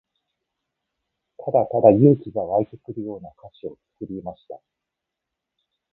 [1.37, 4.59] ただただ勇気が湧いてくるような歌詞を作りました。